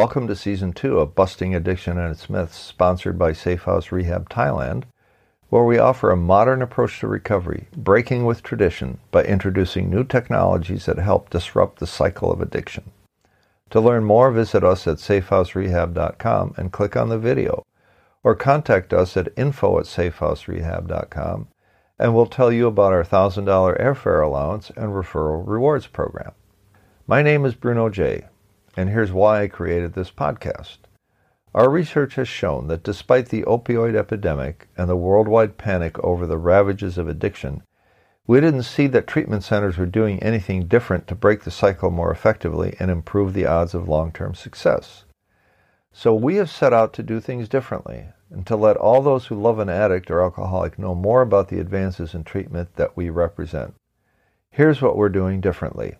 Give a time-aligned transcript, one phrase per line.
[0.00, 4.30] Welcome to Season 2 of Busting Addiction and its Myths, sponsored by Safe House Rehab
[4.30, 4.84] Thailand,
[5.50, 10.86] where we offer a modern approach to recovery, breaking with tradition by introducing new technologies
[10.86, 12.92] that help disrupt the cycle of addiction.
[13.68, 17.66] To learn more, visit us at safehouserehab.com and click on the video,
[18.24, 21.48] or contact us at info at safehouserehab.com
[21.98, 26.32] and we'll tell you about our $1,000 airfare allowance and referral rewards program.
[27.06, 28.24] My name is Bruno J.,
[28.76, 30.78] and here's why I created this podcast.
[31.54, 36.38] Our research has shown that despite the opioid epidemic and the worldwide panic over the
[36.38, 37.62] ravages of addiction,
[38.26, 42.12] we didn't see that treatment centers were doing anything different to break the cycle more
[42.12, 45.04] effectively and improve the odds of long term success.
[45.92, 49.34] So we have set out to do things differently and to let all those who
[49.34, 53.74] love an addict or alcoholic know more about the advances in treatment that we represent.
[54.52, 55.96] Here's what we're doing differently.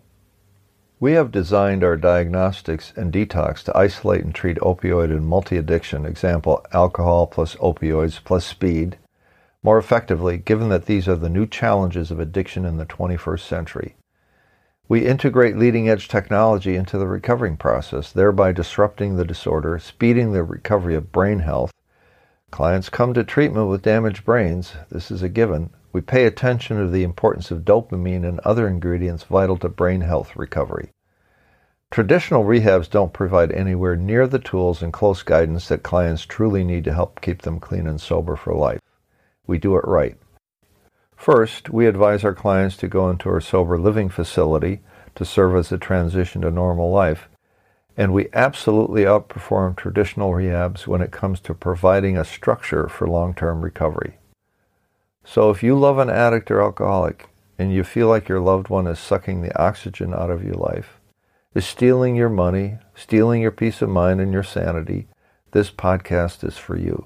[1.01, 6.63] We have designed our diagnostics and detox to isolate and treat opioid and multi-addiction, example
[6.73, 8.99] alcohol plus opioids plus speed,
[9.63, 13.95] more effectively given that these are the new challenges of addiction in the 21st century.
[14.87, 20.43] We integrate leading edge technology into the recovering process, thereby disrupting the disorder, speeding the
[20.43, 21.73] recovery of brain health.
[22.51, 24.73] Clients come to treatment with damaged brains.
[24.89, 25.69] This is a given.
[25.93, 30.35] We pay attention to the importance of dopamine and other ingredients vital to brain health
[30.35, 30.89] recovery.
[31.91, 36.83] Traditional rehabs don't provide anywhere near the tools and close guidance that clients truly need
[36.83, 38.79] to help keep them clean and sober for life.
[39.47, 40.17] We do it right.
[41.15, 44.81] First, we advise our clients to go into our sober living facility
[45.15, 47.29] to serve as a transition to normal life,
[47.97, 53.33] and we absolutely outperform traditional rehabs when it comes to providing a structure for long
[53.33, 54.17] term recovery.
[55.23, 58.87] So if you love an addict or alcoholic and you feel like your loved one
[58.87, 60.99] is sucking the oxygen out of your life,
[61.53, 65.07] is stealing your money, stealing your peace of mind and your sanity,
[65.51, 67.05] this podcast is for you.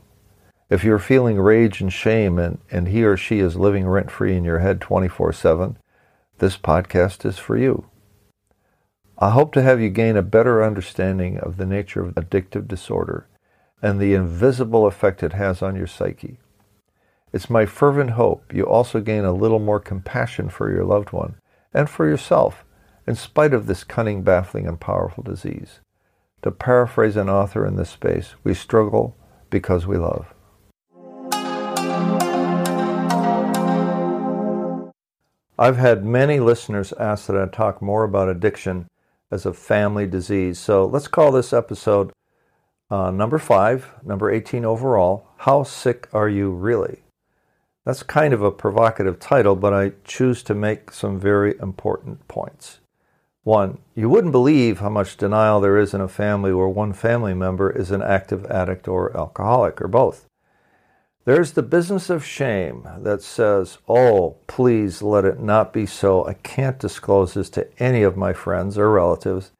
[0.69, 4.35] If you're feeling rage and shame and, and he or she is living rent free
[4.35, 5.77] in your head 24 7,
[6.37, 7.85] this podcast is for you.
[9.17, 13.27] I hope to have you gain a better understanding of the nature of addictive disorder
[13.81, 16.37] and the invisible effect it has on your psyche.
[17.31, 21.35] It's my fervent hope you also gain a little more compassion for your loved one
[21.73, 22.65] and for yourself
[23.07, 25.79] in spite of this cunning, baffling, and powerful disease.
[26.41, 29.15] To paraphrase an author in this space, we struggle
[29.49, 30.33] because we love.
[35.57, 38.89] I've had many listeners ask that I talk more about addiction
[39.31, 40.59] as a family disease.
[40.59, 42.11] So let's call this episode
[42.89, 47.03] uh, number five, number 18 overall How Sick Are You Really?
[47.85, 52.79] That's kind of a provocative title, but I choose to make some very important points.
[53.43, 57.35] One, you wouldn't believe how much denial there is in a family where one family
[57.35, 60.25] member is an active addict or alcoholic or both.
[61.25, 66.27] There's the business of shame that says, Oh, please let it not be so.
[66.27, 69.51] I can't disclose this to any of my friends or relatives.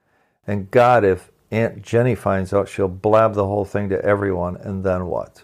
[0.45, 4.83] And God, if Aunt Jenny finds out, she'll blab the whole thing to everyone, and
[4.83, 5.43] then what?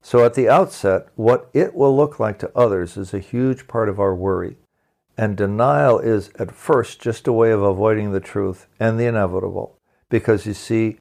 [0.00, 3.90] So, at the outset, what it will look like to others is a huge part
[3.90, 4.56] of our worry.
[5.18, 9.76] And denial is, at first, just a way of avoiding the truth and the inevitable.
[10.08, 10.98] Because you see,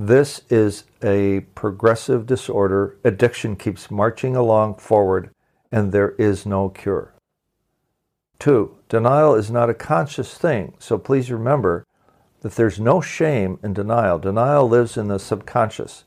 [0.00, 2.96] this is a progressive disorder.
[3.02, 5.30] Addiction keeps marching along forward,
[5.72, 7.14] and there is no cure.
[8.38, 10.74] Two, denial is not a conscious thing.
[10.78, 11.84] So please remember
[12.42, 14.20] that there's no shame in denial.
[14.20, 16.04] Denial lives in the subconscious.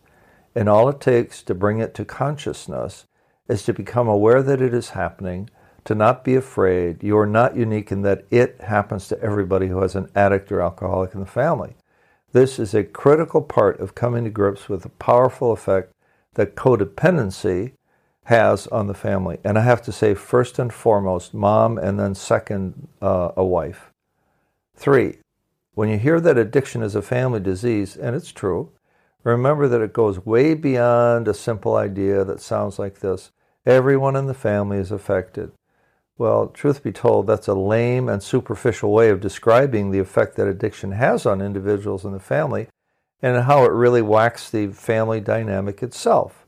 [0.56, 3.06] And all it takes to bring it to consciousness
[3.50, 5.50] is to become aware that it is happening,
[5.84, 7.04] to not be afraid.
[7.04, 10.62] You are not unique in that it happens to everybody who has an addict or
[10.62, 11.76] alcoholic in the family.
[12.32, 15.92] This is a critical part of coming to grips with the powerful effect
[16.36, 17.74] that codependency
[18.26, 19.40] has on the family.
[19.44, 23.92] And I have to say, first and foremost, mom, and then second, uh, a wife.
[24.76, 25.18] Three,
[25.74, 28.72] when you hear that addiction is a family disease, and it's true,
[29.24, 33.32] Remember that it goes way beyond a simple idea that sounds like this
[33.66, 35.52] everyone in the family is affected.
[36.18, 40.48] Well, truth be told, that's a lame and superficial way of describing the effect that
[40.48, 42.68] addiction has on individuals and the family
[43.22, 46.46] and how it really whacks the family dynamic itself.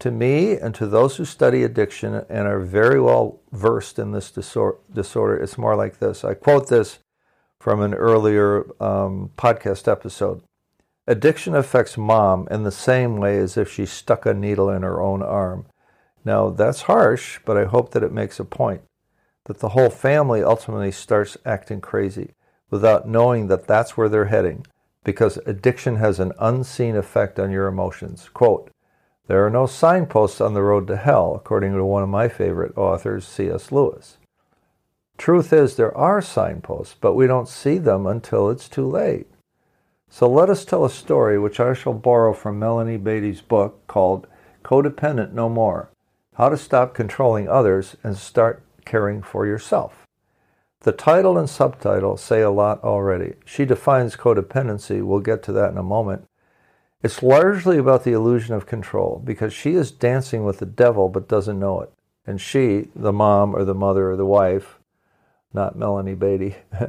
[0.00, 4.30] To me and to those who study addiction and are very well versed in this
[4.30, 6.24] disorder, it's more like this.
[6.24, 6.98] I quote this
[7.60, 10.42] from an earlier um, podcast episode.
[11.06, 15.00] Addiction affects mom in the same way as if she stuck a needle in her
[15.00, 15.66] own arm.
[16.24, 18.82] Now, that's harsh, but I hope that it makes a point
[19.44, 22.32] that the whole family ultimately starts acting crazy
[22.70, 24.66] without knowing that that's where they're heading
[25.04, 28.30] because addiction has an unseen effect on your emotions.
[28.32, 28.70] Quote,
[29.26, 32.76] there are no signposts on the road to hell, according to one of my favorite
[32.76, 33.70] authors, C.S.
[33.70, 34.18] Lewis.
[35.16, 39.26] Truth is, there are signposts, but we don't see them until it's too late.
[40.08, 44.26] So let us tell a story which I shall borrow from Melanie Beattie's book called
[44.62, 45.90] Codependent No More
[46.36, 50.04] How to Stop Controlling Others and Start Caring for Yourself.
[50.80, 53.34] The title and subtitle say a lot already.
[53.44, 56.26] She defines codependency, we'll get to that in a moment.
[57.04, 61.28] It's largely about the illusion of control because she is dancing with the devil but
[61.28, 61.92] doesn't know it.
[62.26, 64.80] And she, the mom or the mother or the wife,
[65.52, 66.56] not Melanie Beattie,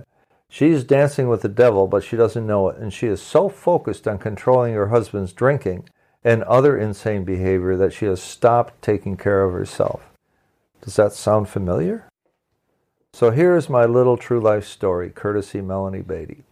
[0.49, 2.77] she's dancing with the devil but she doesn't know it.
[2.77, 5.87] And she is so focused on controlling her husband's drinking
[6.25, 10.09] and other insane behavior that she has stopped taking care of herself.
[10.81, 12.09] Does that sound familiar?
[13.13, 16.43] So here is my little true life story, courtesy Melanie Beattie.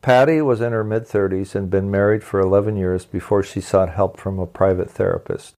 [0.00, 3.90] Patty was in her mid 30s and been married for 11 years before she sought
[3.90, 5.54] help from a private therapist.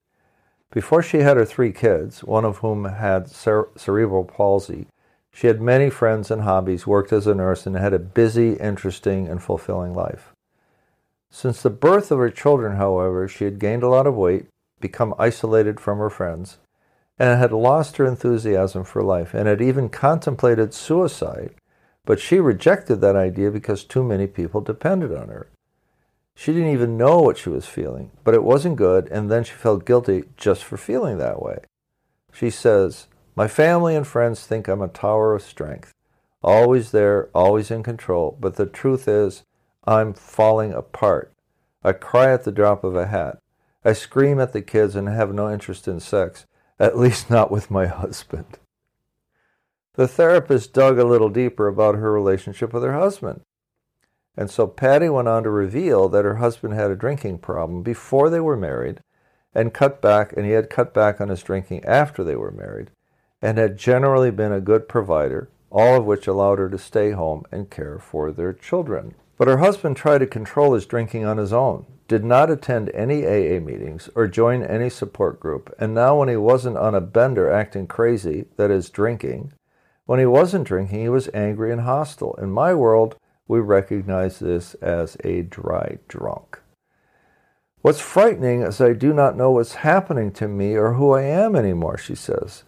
[0.69, 4.87] Before she had her three kids, one of whom had cere- cerebral palsy,
[5.31, 9.29] she had many friends and hobbies, worked as a nurse, and had a busy, interesting,
[9.29, 10.32] and fulfilling life.
[11.35, 14.45] Since the birth of her children, however, she had gained a lot of weight,
[14.79, 16.59] become isolated from her friends,
[17.17, 21.55] and had lost her enthusiasm for life, and had even contemplated suicide,
[22.05, 25.47] but she rejected that idea because too many people depended on her.
[26.35, 29.53] She didn't even know what she was feeling, but it wasn't good, and then she
[29.53, 31.57] felt guilty just for feeling that way.
[32.31, 35.93] She says, My family and friends think I'm a tower of strength,
[36.43, 39.41] always there, always in control, but the truth is,
[39.85, 41.33] I'm falling apart.
[41.83, 43.39] I cry at the drop of a hat.
[43.83, 46.45] I scream at the kids and have no interest in sex,
[46.79, 48.59] at least not with my husband.
[49.95, 53.41] The therapist dug a little deeper about her relationship with her husband.
[54.35, 58.29] And so Patty went on to reveal that her husband had a drinking problem before
[58.29, 59.01] they were married
[59.53, 62.89] and cut back and he had cut back on his drinking after they were married
[63.41, 67.43] and had generally been a good provider, all of which allowed her to stay home
[67.51, 69.13] and care for their children.
[69.37, 73.25] But her husband tried to control his drinking on his own, did not attend any
[73.25, 77.51] AA meetings or join any support group, and now when he wasn't on a bender
[77.51, 79.53] acting crazy, that is, drinking,
[80.05, 82.35] when he wasn't drinking, he was angry and hostile.
[82.35, 83.15] In my world,
[83.47, 86.59] we recognize this as a dry drunk.
[87.81, 91.55] What's frightening is I do not know what's happening to me or who I am
[91.55, 92.63] anymore, she says.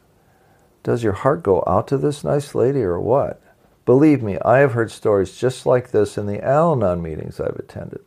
[0.83, 3.41] Does your heart go out to this nice lady or what?
[3.85, 7.55] Believe me, I have heard stories just like this in the Al Anon meetings I've
[7.55, 8.01] attended.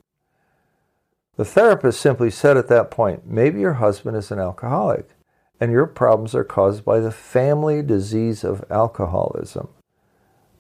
[1.37, 5.11] The therapist simply said at that point, maybe your husband is an alcoholic
[5.61, 9.69] and your problems are caused by the family disease of alcoholism.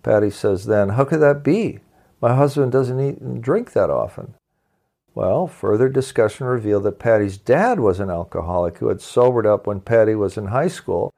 [0.04, 1.80] Patty says, then, how could that be?
[2.20, 4.34] My husband doesn't eat and drink that often.
[5.14, 9.80] Well, further discussion revealed that Patty's dad was an alcoholic who had sobered up when
[9.80, 11.12] Patty was in high school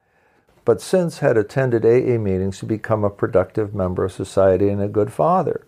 [0.71, 4.87] but since had attended AA meetings to become a productive member of society and a
[4.87, 5.67] good father.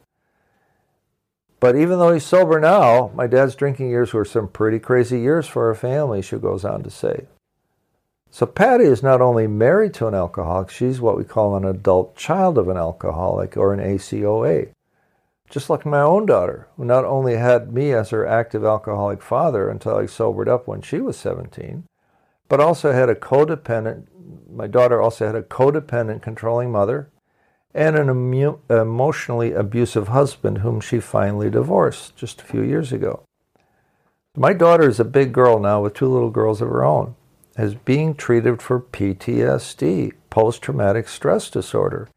[1.59, 5.49] But even though he's sober now, my dad's drinking years were some pretty crazy years
[5.49, 7.27] for our family, she goes on to say.
[8.31, 12.15] So Patty is not only married to an alcoholic, she's what we call an adult
[12.15, 14.69] child of an alcoholic or an ACOA.
[15.51, 19.69] Just like my own daughter, who not only had me as her active alcoholic father
[19.69, 21.87] until I sobered up when she was 17,
[22.49, 24.12] but also had a codependent
[24.51, 27.11] my daughter also had a codependent, controlling mother
[27.75, 33.25] and an emu- emotionally abusive husband whom she finally divorced just a few years ago.
[34.37, 37.15] My daughter is a big girl now with two little girls of her own,
[37.57, 42.09] is being treated for PTSD, post traumatic stress disorder.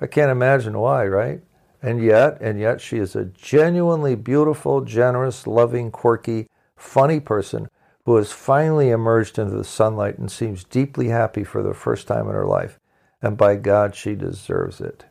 [0.00, 1.42] I can't imagine why, right?
[1.82, 7.68] And yet, and yet she is a genuinely beautiful, generous, loving, quirky, funny person
[8.04, 12.26] who has finally emerged into the sunlight and seems deeply happy for the first time
[12.26, 12.78] in her life.
[13.22, 15.04] And by God, she deserves it.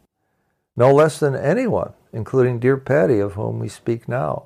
[0.76, 4.46] No less than anyone, including dear Patty, of whom we speak now.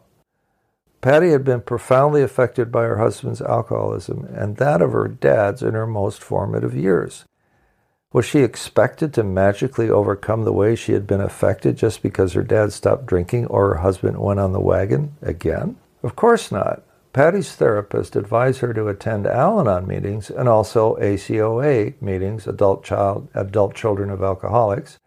[1.01, 5.73] Patty had been profoundly affected by her husband's alcoholism and that of her dad's in
[5.73, 7.25] her most formative years.
[8.13, 12.43] Was she expected to magically overcome the way she had been affected just because her
[12.43, 15.77] dad stopped drinking or her husband went on the wagon again?
[16.03, 16.83] Of course not.
[17.13, 23.29] Patty's therapist advised her to attend Al Anon meetings and also ACOA meetings, adult child,
[23.35, 24.97] adult children of alcoholics,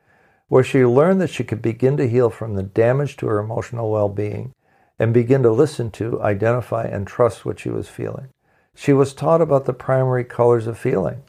[0.46, 3.90] where she learned that she could begin to heal from the damage to her emotional
[3.90, 4.54] well-being
[5.00, 8.28] and begin to listen to, identify, and trust what she was feeling.
[8.76, 11.22] She was taught about the primary colors of feeling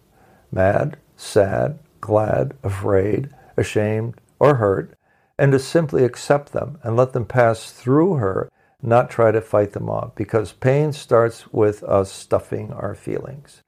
[0.51, 4.93] mad, sad, glad, afraid, ashamed, or hurt,
[5.39, 8.50] and to simply accept them and let them pass through her,
[8.81, 13.63] not try to fight them off, because pain starts with us stuffing our feelings.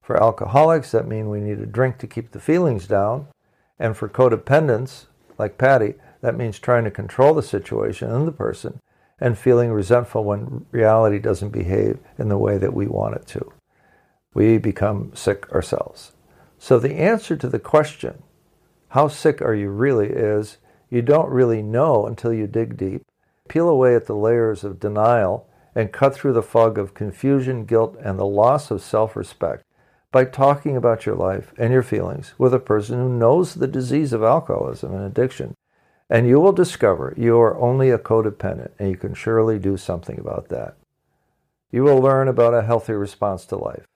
[0.00, 3.26] For alcoholics, that means we need a drink to keep the feelings down.
[3.78, 5.06] And for codependents,
[5.38, 8.80] like Patty, that means trying to control the situation and the person
[9.20, 13.52] and feeling resentful when reality doesn't behave in the way that we want it to.
[14.34, 16.12] We become sick ourselves.
[16.58, 18.22] So the answer to the question,
[18.88, 20.58] how sick are you really, is
[20.90, 23.04] you don't really know until you dig deep,
[23.48, 27.96] peel away at the layers of denial, and cut through the fog of confusion, guilt,
[28.02, 29.64] and the loss of self respect
[30.10, 34.12] by talking about your life and your feelings with a person who knows the disease
[34.12, 35.54] of alcoholism and addiction.
[36.10, 40.18] And you will discover you are only a codependent, and you can surely do something
[40.18, 40.76] about that.
[41.70, 43.86] You will learn about a healthy response to life.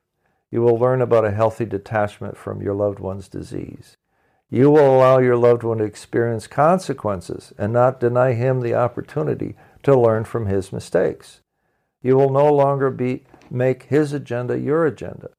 [0.51, 3.97] You will learn about a healthy detachment from your loved one's disease.
[4.51, 9.57] You will allow your loved one to experience consequences and not deny him the opportunity
[9.83, 11.41] to learn from his mistakes.
[12.01, 15.31] You will no longer be, make his agenda your agenda.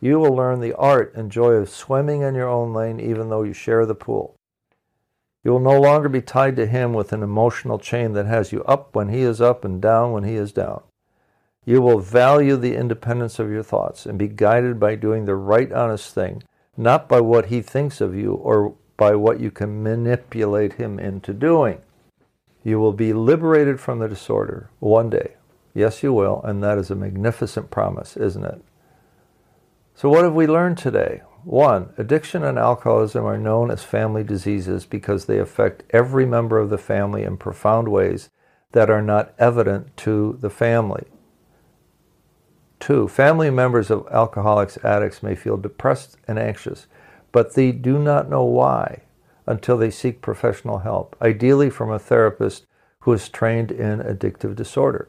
[0.00, 3.42] You will learn the art and joy of swimming in your own lane even though
[3.42, 4.36] you share the pool.
[5.42, 8.62] You will no longer be tied to him with an emotional chain that has you
[8.64, 10.82] up when he is up and down when he is down.
[11.64, 15.72] You will value the independence of your thoughts and be guided by doing the right,
[15.72, 16.42] honest thing,
[16.80, 21.34] not by what he thinks of you or by what you can manipulate him into
[21.34, 21.78] doing.
[22.64, 25.34] You will be liberated from the disorder one day.
[25.74, 28.62] Yes, you will, and that is a magnificent promise, isn't it?
[29.94, 31.20] So, what have we learned today?
[31.44, 36.70] One, addiction and alcoholism are known as family diseases because they affect every member of
[36.70, 38.30] the family in profound ways
[38.72, 41.04] that are not evident to the family.
[42.80, 46.86] Two, family members of alcoholics addicts may feel depressed and anxious,
[47.30, 49.02] but they do not know why
[49.46, 52.66] until they seek professional help, ideally from a therapist
[53.00, 55.08] who is trained in addictive disorder.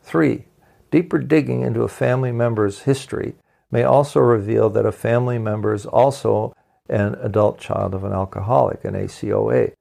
[0.00, 0.46] Three,
[0.90, 3.34] deeper digging into a family member's history
[3.70, 6.54] may also reveal that a family member is also
[6.88, 9.72] an adult child of an alcoholic, an ACOA,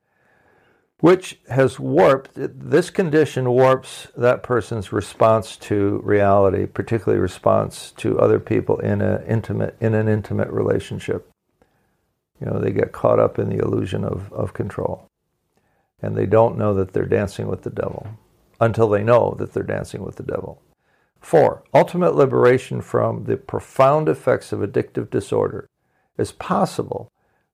[1.02, 8.40] which has warped, this condition warps that person's response to reality, particularly response to other
[8.40, 11.28] people in, a intimate, in an intimate relationship.
[12.40, 15.08] You know, they get caught up in the illusion of, of control.
[16.04, 18.08] And they don't know that they're dancing with the devil
[18.60, 20.62] until they know that they're dancing with the devil.
[21.20, 25.68] Four, ultimate liberation from the profound effects of addictive disorder
[26.20, 27.12] is possible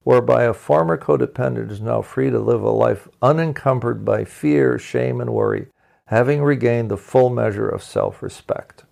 [0.07, 5.19] whereby a former codependent is now free to live a life unencumbered by fear, shame,
[5.19, 5.67] and worry,
[6.05, 8.85] having regained the full measure of self respect.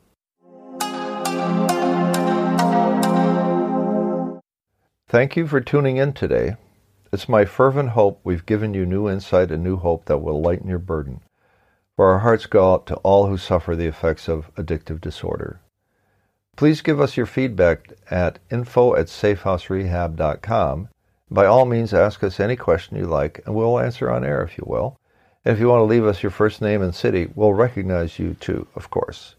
[5.08, 6.58] Thank you for tuning in today.
[7.14, 10.68] It's my fervent hope we've given you new insight and new hope that will lighten
[10.68, 11.22] your burden
[11.96, 15.62] for our hearts go out to all who suffer the effects of addictive disorder.
[16.58, 20.90] Please give us your feedback at info at safehouserehab.com.
[21.29, 24.58] By all means, ask us any question you like, and we'll answer on air if
[24.58, 25.00] you will.
[25.44, 28.36] And if you want to leave us your first name and city, we'll recognize you
[28.36, 29.36] too, of course.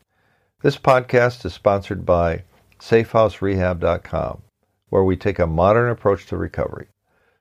[0.62, 2.44] This podcast is sponsored by
[2.80, 4.42] safehouserehab.com,
[4.88, 6.88] where we take a modern approach to recovery,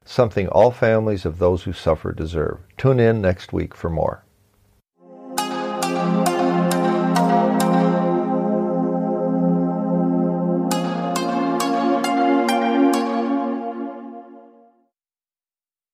[0.04, 2.60] something all families of those who suffer deserve.
[2.78, 4.25] Tune in next week for more.